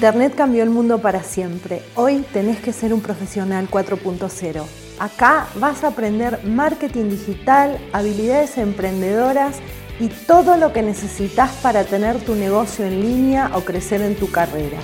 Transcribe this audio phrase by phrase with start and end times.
[0.00, 1.82] Internet cambió el mundo para siempre.
[1.94, 4.64] Hoy tenés que ser un profesional 4.0.
[4.98, 9.56] Acá vas a aprender marketing digital, habilidades emprendedoras
[9.98, 14.30] y todo lo que necesitas para tener tu negocio en línea o crecer en tu
[14.30, 14.78] carrera.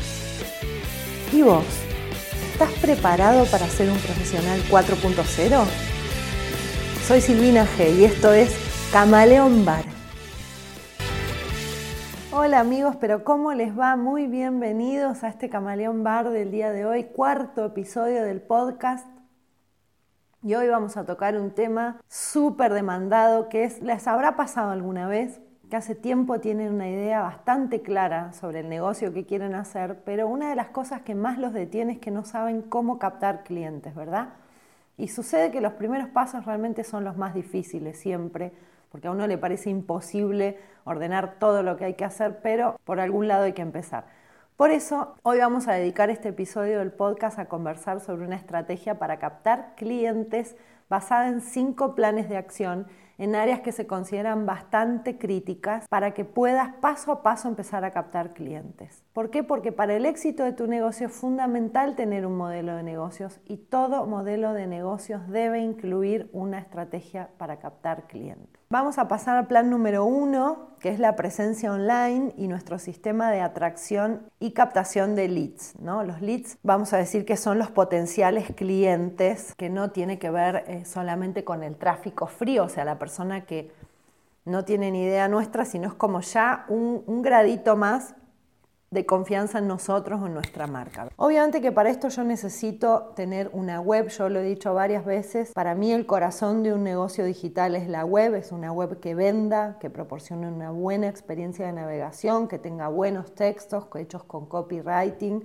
[1.32, 1.64] ¿Y vos?
[2.53, 5.64] ¿Estás preparado para ser un profesional 4.0?
[7.09, 8.51] Soy Silvina G y esto es
[8.93, 9.96] Camaleón Bar.
[12.39, 13.96] Hola amigos, pero ¿cómo les va?
[13.96, 19.09] Muy bienvenidos a este Camaleón Bar del día de hoy, cuarto episodio del podcast.
[20.43, 25.09] Y hoy vamos a tocar un tema súper demandado que es, les habrá pasado alguna
[25.09, 25.40] vez,
[25.71, 30.29] que hace tiempo tienen una idea bastante clara sobre el negocio que quieren hacer, pero
[30.29, 33.95] una de las cosas que más los detiene es que no saben cómo captar clientes,
[33.95, 34.34] ¿verdad?
[34.98, 38.53] Y sucede que los primeros pasos realmente son los más difíciles siempre
[38.91, 43.01] porque a uno le parece imposible ordenar todo lo que hay que hacer, pero por
[43.01, 44.05] algún lado hay que empezar.
[44.56, 48.98] Por eso, hoy vamos a dedicar este episodio del podcast a conversar sobre una estrategia
[48.98, 50.57] para captar clientes
[50.89, 52.87] basada en cinco planes de acción
[53.19, 57.92] en áreas que se consideran bastante críticas para que puedas paso a paso empezar a
[57.92, 59.03] captar clientes.
[59.12, 59.42] ¿Por qué?
[59.42, 63.57] Porque para el éxito de tu negocio es fundamental tener un modelo de negocios y
[63.57, 68.61] todo modelo de negocios debe incluir una estrategia para captar clientes.
[68.69, 73.31] Vamos a pasar al plan número uno, que es la presencia online y nuestro sistema
[73.31, 75.79] de atracción y captación de leads.
[75.79, 76.03] ¿no?
[76.03, 80.64] Los leads vamos a decir que son los potenciales clientes, que no tiene que ver
[80.77, 83.73] eh, solamente con el tráfico frío, o sea, la persona que
[84.45, 88.15] no tiene ni idea nuestra, sino es como ya un, un gradito más
[88.91, 91.09] de confianza en nosotros o en nuestra marca.
[91.17, 95.53] Obviamente que para esto yo necesito tener una web, yo lo he dicho varias veces,
[95.53, 99.15] para mí el corazón de un negocio digital es la web, es una web que
[99.15, 105.42] venda, que proporcione una buena experiencia de navegación, que tenga buenos textos hechos con copywriting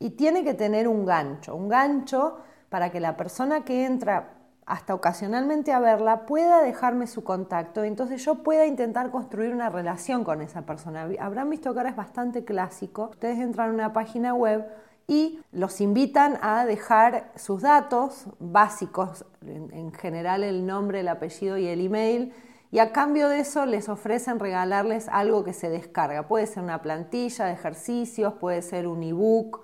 [0.00, 2.38] y tiene que tener un gancho, un gancho
[2.68, 4.34] para que la persona que entra
[4.66, 10.24] hasta ocasionalmente a verla, pueda dejarme su contacto entonces yo pueda intentar construir una relación
[10.24, 11.08] con esa persona.
[11.20, 13.10] Habrán visto que ahora es bastante clásico.
[13.12, 14.66] Ustedes entran a una página web
[15.06, 21.66] y los invitan a dejar sus datos básicos, en, general el nombre, el apellido y
[21.66, 22.32] el email,
[22.70, 26.26] y a cambio de eso les ofrecen regalarles algo que se descarga.
[26.26, 29.60] Puede ser una plantilla de ejercicios, puede ser un ebook,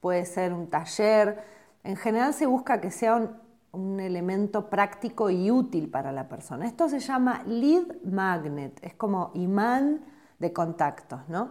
[0.00, 1.42] puede ser un taller.
[1.82, 3.41] En general se busca que sea un,
[3.72, 6.66] un elemento práctico y útil para la persona.
[6.66, 10.04] Esto se llama lead magnet, es como imán
[10.38, 11.50] de contactos, ¿no?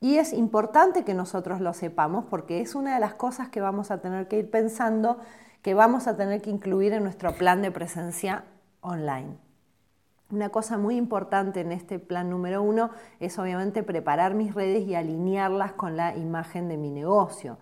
[0.00, 3.90] Y es importante que nosotros lo sepamos porque es una de las cosas que vamos
[3.90, 5.18] a tener que ir pensando,
[5.62, 8.44] que vamos a tener que incluir en nuestro plan de presencia
[8.80, 9.36] online.
[10.30, 14.94] Una cosa muy importante en este plan número uno es obviamente preparar mis redes y
[14.94, 17.58] alinearlas con la imagen de mi negocio.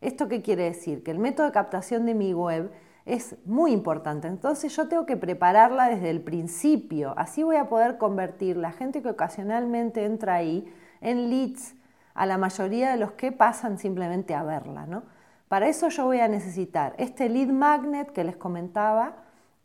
[0.00, 1.02] ¿Esto qué quiere decir?
[1.02, 2.70] Que el método de captación de mi web
[3.06, 4.28] es muy importante.
[4.28, 7.14] Entonces yo tengo que prepararla desde el principio.
[7.16, 11.74] Así voy a poder convertir la gente que ocasionalmente entra ahí en leads
[12.14, 14.86] a la mayoría de los que pasan simplemente a verla.
[14.86, 15.02] ¿no?
[15.48, 19.14] Para eso yo voy a necesitar este lead magnet que les comentaba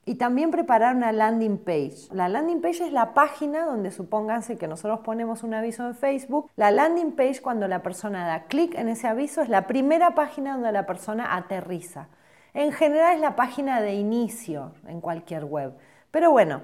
[0.05, 2.07] y también preparar una landing page.
[2.11, 6.49] La landing page es la página donde supónganse que nosotros ponemos un aviso en Facebook.
[6.55, 10.53] La landing page cuando la persona da clic en ese aviso es la primera página
[10.53, 12.07] donde la persona aterriza.
[12.55, 15.73] En general es la página de inicio en cualquier web,
[16.09, 16.61] pero bueno,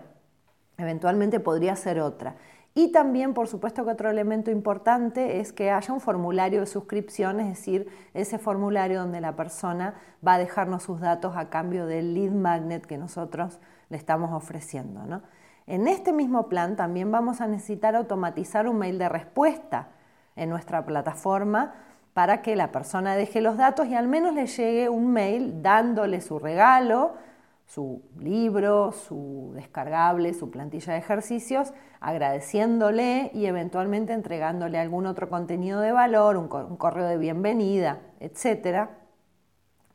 [0.77, 2.37] eventualmente podría ser otra.
[2.73, 7.41] Y también, por supuesto, que otro elemento importante es que haya un formulario de suscripción,
[7.41, 12.13] es decir, ese formulario donde la persona va a dejarnos sus datos a cambio del
[12.13, 13.59] lead magnet que nosotros
[13.89, 15.21] le estamos ofreciendo.
[15.67, 19.89] En este mismo plan también vamos a necesitar automatizar un mail de respuesta
[20.37, 21.73] en nuestra plataforma
[22.13, 26.21] para que la persona deje los datos y al menos le llegue un mail dándole
[26.21, 27.13] su regalo,
[27.65, 35.79] su libro, su descargable, su plantilla de ejercicios, agradeciéndole y eventualmente entregándole algún otro contenido
[35.79, 38.89] de valor, un, correo de bienvenida, etcétera,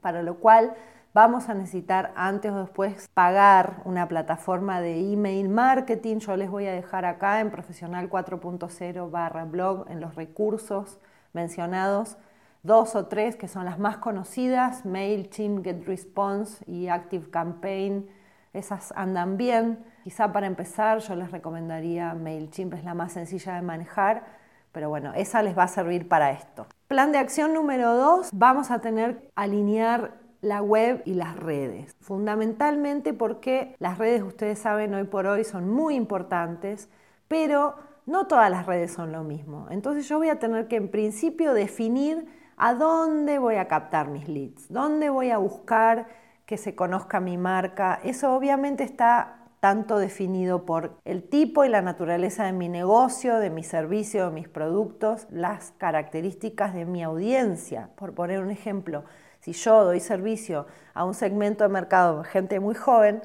[0.00, 0.72] para lo cual
[1.12, 6.18] vamos a necesitar antes o después pagar una plataforma de email marketing.
[6.18, 10.98] Yo les voy a dejar acá en profesional 4.0 barra blog en los recursos
[11.32, 12.16] mencionados
[12.62, 18.08] dos o tres que son las más conocidas, MailChimp, GetResponse y ActiveCampaign.
[18.52, 19.84] Esas andan bien.
[20.02, 24.24] Quizá para empezar yo les recomendaría MailChimp, es la más sencilla de manejar,
[24.72, 26.66] pero bueno, esa les va a servir para esto.
[26.88, 31.94] Plan de acción número dos, vamos a tener que alinear la web y las redes.
[32.00, 36.88] Fundamentalmente porque las redes, ustedes saben, hoy por hoy son muy importantes,
[37.26, 37.74] pero
[38.06, 39.66] no todas las redes son lo mismo.
[39.70, 42.26] Entonces yo voy a tener que en principio definir
[42.56, 46.06] a dónde voy a captar mis leads, dónde voy a buscar
[46.46, 48.00] que se conozca mi marca.
[48.04, 53.50] Eso obviamente está tanto definido por el tipo y la naturaleza de mi negocio, de
[53.50, 57.90] mi servicio, de mis productos, las características de mi audiencia.
[57.96, 59.04] Por poner un ejemplo,
[59.40, 63.22] si yo doy servicio a un segmento de mercado, gente muy joven,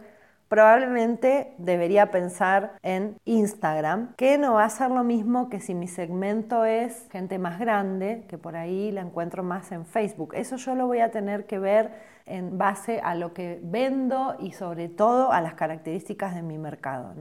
[0.52, 5.88] probablemente debería pensar en Instagram, que no va a ser lo mismo que si mi
[5.88, 10.34] segmento es gente más grande, que por ahí la encuentro más en Facebook.
[10.36, 11.94] Eso yo lo voy a tener que ver
[12.26, 17.14] en base a lo que vendo y sobre todo a las características de mi mercado.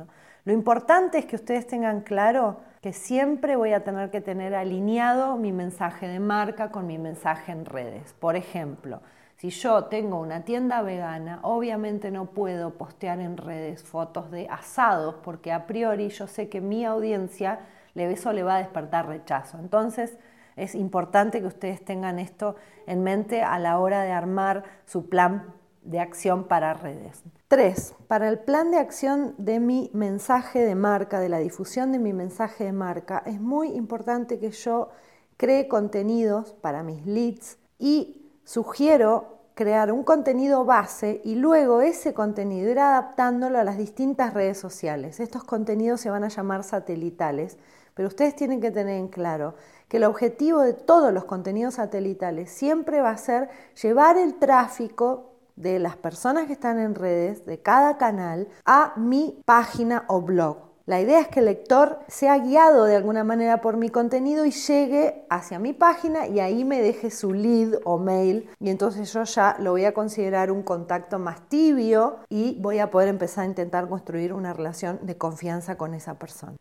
[0.44, 5.37] Lo importante es que ustedes tengan claro que siempre voy a tener que tener alineado
[5.37, 8.12] mi mensaje de marca con mi mensaje en redes.
[8.15, 9.03] Por ejemplo,
[9.40, 15.14] si yo tengo una tienda vegana, obviamente no puedo postear en redes fotos de asados
[15.25, 17.60] porque a priori yo sé que mi audiencia
[17.94, 19.58] eso le va a despertar rechazo.
[19.58, 20.19] Entonces
[20.56, 22.56] es importante que ustedes tengan esto
[22.87, 27.22] en mente a la hora de armar su plan de acción para redes.
[27.48, 31.98] Tres, para el plan de acción de mi mensaje de marca, de la difusión de
[31.98, 34.90] mi mensaje de marca, es muy importante que yo
[35.38, 38.19] cree contenidos para mis leads y
[38.50, 44.58] sugiero crear un contenido base y luego ese contenido ir adaptándolo a las distintas redes
[44.58, 45.20] sociales.
[45.20, 47.58] Estos contenidos se van a llamar satelitales,
[47.94, 49.55] pero ustedes tienen que tener en claro
[49.87, 53.50] que el objetivo de todos los contenidos satelitales siempre va a ser
[53.81, 59.41] llevar el tráfico de las personas que están en redes, de cada canal, a mi
[59.44, 60.69] página o blog.
[60.90, 64.50] La idea es que el lector sea guiado de alguna manera por mi contenido y
[64.50, 69.22] llegue hacia mi página y ahí me deje su lead o mail y entonces yo
[69.22, 73.46] ya lo voy a considerar un contacto más tibio y voy a poder empezar a
[73.46, 76.56] intentar construir una relación de confianza con esa persona.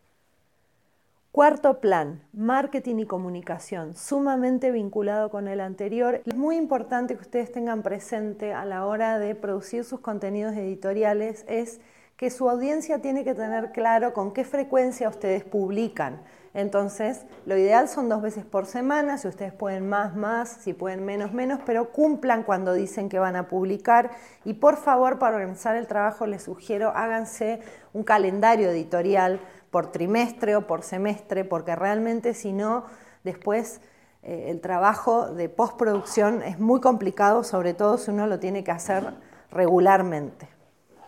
[1.32, 6.22] Cuarto plan, marketing y comunicación, sumamente vinculado con el anterior.
[6.28, 11.46] Es muy importante que ustedes tengan presente a la hora de producir sus contenidos editoriales
[11.48, 11.82] es
[12.20, 16.22] que su audiencia tiene que tener claro con qué frecuencia ustedes publican.
[16.54, 21.06] Entonces, lo ideal son dos veces por semana, si ustedes pueden más, más, si pueden
[21.06, 24.12] menos, menos, pero cumplan cuando dicen que van a publicar.
[24.44, 27.62] Y por favor, para organizar el trabajo, les sugiero háganse
[27.94, 29.40] un calendario editorial
[29.72, 32.84] por trimestre o por semestre, porque realmente si no,
[33.24, 33.80] después
[34.24, 38.72] eh, el trabajo de postproducción es muy complicado, sobre todo si uno lo tiene que
[38.72, 39.06] hacer
[39.52, 40.59] regularmente.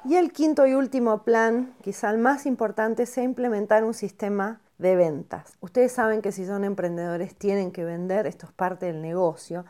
[0.04, 4.96] Y el quinto y último plan, quizá el más importante, es implementar un sistema de
[4.96, 5.54] ventas.
[5.62, 9.64] Ustedes saben que si son emprendedores tienen que vender, esto es parte del negocio.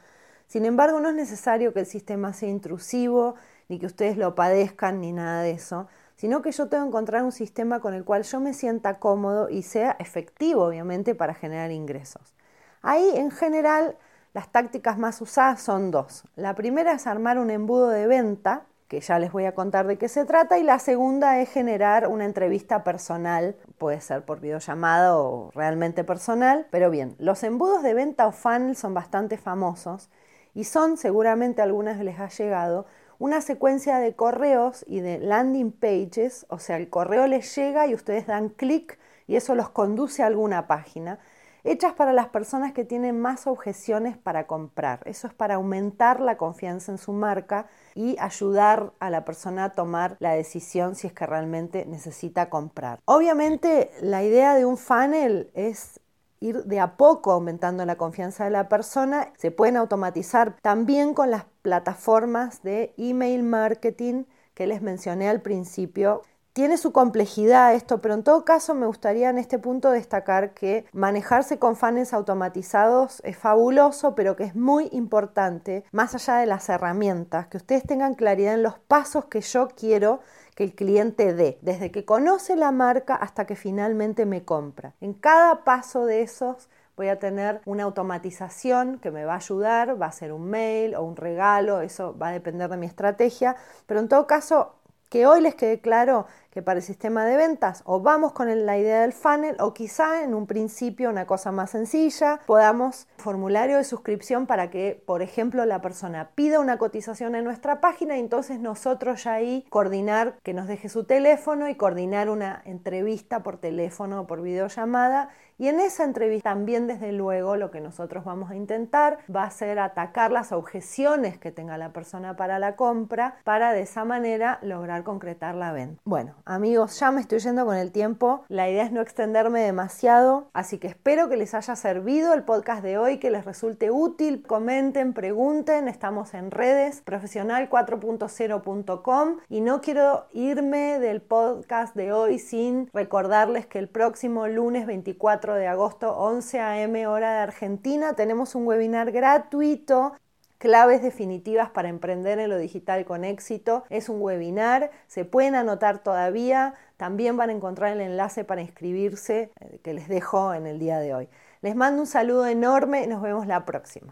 [0.47, 3.35] Sin embargo, no es necesario que el sistema sea intrusivo,
[3.67, 7.23] ni que ustedes lo padezcan, ni nada de eso, sino que yo tengo que encontrar
[7.23, 11.71] un sistema con el cual yo me sienta cómodo y sea efectivo, obviamente, para generar
[11.71, 12.35] ingresos.
[12.81, 13.97] Ahí, en general,
[14.33, 16.23] las tácticas más usadas son dos.
[16.37, 19.97] La primera es armar un embudo de venta que ya les voy a contar de
[19.97, 25.15] qué se trata, y la segunda es generar una entrevista personal, puede ser por videollamada
[25.15, 30.09] o realmente personal, pero bien, los embudos de venta o funnel son bastante famosos
[30.53, 32.85] y son, seguramente algunas les ha llegado,
[33.17, 37.93] una secuencia de correos y de landing pages, o sea, el correo les llega y
[37.93, 41.17] ustedes dan clic y eso los conduce a alguna página
[41.63, 45.01] hechas para las personas que tienen más objeciones para comprar.
[45.05, 49.69] Eso es para aumentar la confianza en su marca y ayudar a la persona a
[49.71, 52.99] tomar la decisión si es que realmente necesita comprar.
[53.05, 55.99] Obviamente la idea de un funnel es
[56.39, 59.31] ir de a poco aumentando la confianza de la persona.
[59.37, 66.23] Se pueden automatizar también con las plataformas de email marketing que les mencioné al principio
[66.53, 70.85] tiene su complejidad esto, pero en todo caso me gustaría en este punto destacar que
[70.91, 76.67] manejarse con fans automatizados es fabuloso, pero que es muy importante, más allá de las
[76.69, 80.19] herramientas, que ustedes tengan claridad en los pasos que yo quiero
[80.55, 84.93] que el cliente dé, desde que conoce la marca hasta que finalmente me compra.
[84.99, 90.01] En cada paso de esos voy a tener una automatización que me va a ayudar,
[90.01, 93.55] va a ser un mail o un regalo, eso va a depender de mi estrategia,
[93.85, 94.75] pero en todo caso
[95.11, 98.77] que hoy les quede claro que para el sistema de ventas o vamos con la
[98.77, 103.83] idea del funnel o quizá en un principio una cosa más sencilla, podamos formulario de
[103.83, 108.59] suscripción para que, por ejemplo, la persona pida una cotización en nuestra página y entonces
[108.59, 114.21] nosotros ya ahí coordinar que nos deje su teléfono y coordinar una entrevista por teléfono
[114.21, 118.55] o por videollamada Y en esa entrevista también desde luego lo que nosotros vamos a
[118.55, 123.71] intentar va a ser atacar las objeciones que tenga la persona para la compra para
[123.71, 126.01] de esa manera lograr concretar la venta.
[126.03, 128.43] Bueno, amigos, ya me estoy yendo con el tiempo.
[128.47, 132.83] La idea es no extenderme demasiado, así que espero que les haya servido el podcast
[132.83, 134.43] de hoy, que les resulte útil.
[134.43, 142.89] Comenten, pregunten, estamos en redes profesional4.0.com y no quiero irme del podcast de hoy sin
[142.93, 147.07] recordarles que el próximo lunes 24 de agosto 11 a.m.
[147.07, 150.13] hora de Argentina tenemos un webinar gratuito
[150.61, 153.83] Claves definitivas para emprender en lo digital con éxito.
[153.89, 159.51] Es un webinar, se pueden anotar todavía, también van a encontrar el enlace para inscribirse
[159.59, 161.29] eh, que les dejo en el día de hoy.
[161.61, 164.09] Les mando un saludo enorme y nos vemos la próxima.